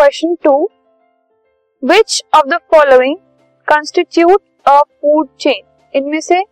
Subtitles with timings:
[0.00, 0.52] Question two
[1.82, 3.16] which of the following
[3.68, 5.62] constitute a food chain
[5.94, 6.42] इनमें से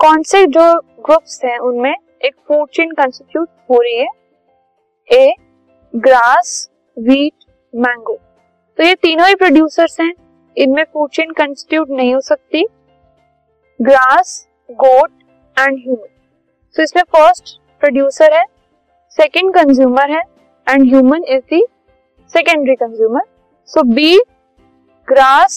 [0.00, 0.64] कौन से जो
[1.00, 4.08] ग्रुप्स हैं, उनमें एक फ़ूड चेन कंस्टिट्यूट हो रही है?
[5.08, 5.34] ए
[5.94, 7.44] ग्रास वीट
[7.74, 8.18] मैंगो
[8.78, 10.12] तो ये तीनों ही प्रोड्यूसर्स हैं।
[10.56, 12.66] इनमें फ़ूड चेन कंस्टिट्यूट नहीं हो सकती।
[13.80, 15.10] ग्रास गोट
[15.56, 16.06] एंड ह्यूमन
[16.76, 18.44] तो इसमें फ़र्स्ट प्रोड्यूसर है
[19.18, 20.22] सेकंड कंज्यूमर है
[20.66, 21.66] and human is the
[22.34, 23.22] secondary consumer
[23.68, 24.18] so B
[25.08, 25.54] grass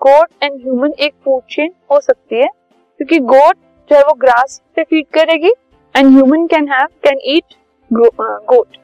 [0.00, 2.46] goat and human एक फ़ूड चेन हो सकती है,
[3.00, 3.56] क्योंकि गोट
[3.90, 5.52] जो है वो ग्रास पे फ़ीड करेगी
[5.94, 7.54] and human can have can eat
[7.90, 8.76] goat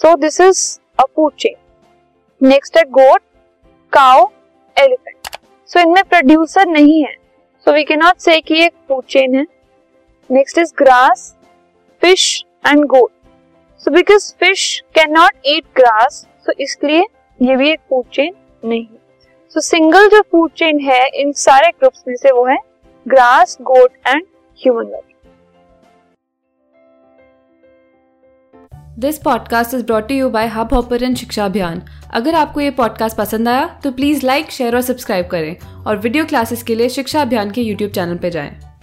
[0.00, 0.60] so this is
[0.98, 3.22] a food chain next है गोट
[3.92, 4.26] काउ
[4.76, 5.36] एलिफेंट
[5.70, 7.12] सो इनमें प्रोड्यूसर नहीं है.
[7.66, 9.46] सो वी के नॉट से कि फ़ूड चेन है.
[10.30, 11.34] Next is grass
[12.02, 13.10] fish and goat
[13.82, 17.04] so because fish can not eat grass so इसलिए
[17.38, 18.98] ये भी एक फ़ूड चेन नहीं है।
[19.54, 22.56] सो सिंगल जो फ़ूड चेन है, इन सारे ग्रुप्स में से वो है
[23.06, 24.22] grass goat and
[24.58, 25.04] human life
[28.98, 31.82] this podcast is brought you by hub hopper शिक्षा अभियान
[32.14, 35.56] अगर आपको ये पॉडकास्ट पसंद आया तो प्लीज़ लाइक शेयर और सब्सक्राइब करें।
[35.86, 38.73] और वीडियो क्लासेस के लिए शिक्षा अभियान के यूट्यूब चैनल पर जाएँ।